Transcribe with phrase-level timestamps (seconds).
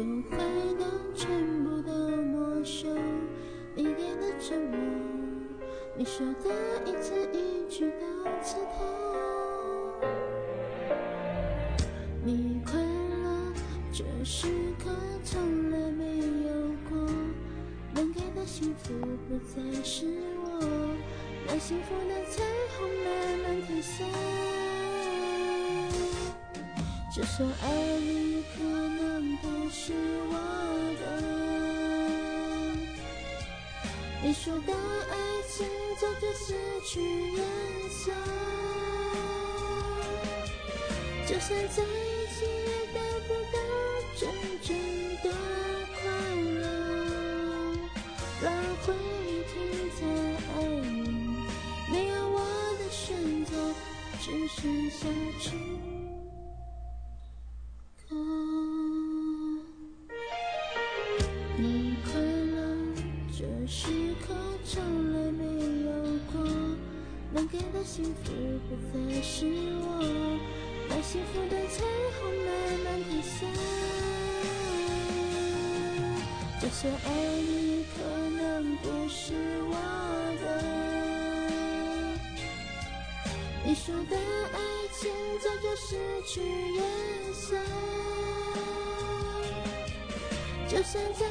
[0.00, 0.38] 会
[0.78, 1.28] 能全
[1.64, 2.88] 部都没收。
[3.74, 4.78] 你给的承诺，
[5.96, 6.50] 你说的
[6.86, 8.86] 一字一句都刺痛。
[12.24, 13.52] 你快乐，
[13.92, 14.46] 这时
[14.78, 14.90] 刻
[15.22, 16.52] 从来没有
[16.88, 16.98] 过。
[17.94, 18.94] 能给的幸福
[19.28, 20.06] 不再是
[20.42, 20.60] 我，
[21.46, 22.42] 让幸福的彩
[22.78, 24.04] 虹慢慢褪色。
[27.14, 27.66] 就算爱
[34.32, 35.14] 你说的爱
[35.46, 35.66] 情
[36.00, 36.54] 早就失
[36.86, 37.44] 去颜
[37.90, 38.10] 色，
[41.26, 43.58] 就算在一起也得不到
[44.16, 44.30] 真
[44.62, 44.74] 正
[45.22, 45.24] 的
[46.00, 46.00] 快
[46.40, 46.56] 乐。
[48.40, 48.50] 让
[48.86, 48.94] 回
[49.28, 49.52] 忆停
[50.00, 50.00] 在
[50.54, 50.88] 爱里，
[51.90, 52.40] 没有我
[52.78, 53.52] 的选择，
[54.18, 55.06] 只剩下
[55.42, 55.91] 沉默。
[67.84, 68.30] 幸福
[68.68, 69.44] 不再是
[69.82, 69.84] 我，
[70.88, 71.82] 把幸福的彩
[72.14, 72.48] 虹慢
[72.84, 73.34] 慢褪色。
[76.60, 77.06] 就算爱
[77.40, 77.98] 你可
[78.30, 78.40] 能
[78.76, 79.34] 不是
[79.68, 79.74] 我
[80.40, 80.44] 的，
[83.64, 84.58] 你说的爱
[84.92, 85.00] 情
[85.40, 85.88] 早就失
[86.26, 86.40] 去
[86.74, 86.80] 颜
[87.34, 87.44] 色。
[90.68, 91.26] 就算在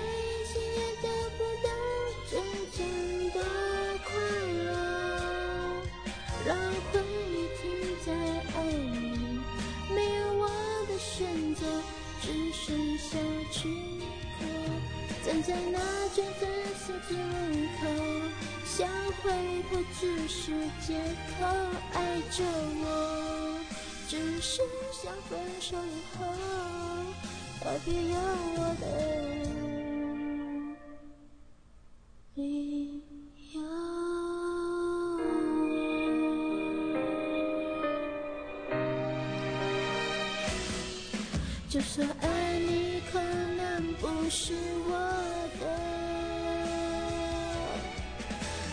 [15.52, 15.78] 在那
[16.16, 17.20] 卷粉色字路
[17.82, 17.84] 口，
[18.64, 18.88] 想
[19.22, 19.28] 回
[19.70, 20.96] 头只是借
[21.28, 21.46] 口。
[21.94, 22.42] 爱着
[22.82, 23.60] 我，
[24.08, 24.62] 只是
[24.94, 26.24] 想分手以后，
[27.60, 28.16] 特别有
[28.56, 28.86] 我的
[32.36, 33.04] 理
[33.54, 33.62] 由。
[41.68, 44.54] 就算爱你可能不是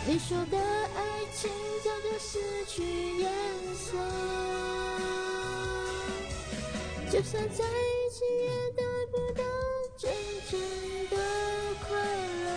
[0.08, 1.50] 你说的爱情
[1.84, 2.82] 早就失去
[3.18, 3.30] 颜
[3.74, 3.98] 色。
[7.10, 8.82] 就算在一起也得
[9.12, 9.44] 不到
[9.98, 10.10] 真
[10.50, 10.58] 正
[11.10, 11.16] 的
[11.86, 11.88] 快
[12.42, 12.48] 乐，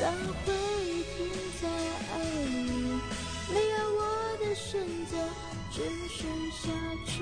[0.00, 0.12] 让
[0.44, 0.52] 回
[0.84, 1.14] 忆停
[1.62, 2.50] 在爱里，
[3.54, 5.16] 没有我的选择，
[5.70, 5.76] 只
[6.08, 6.66] 剩下
[7.06, 7.14] 去。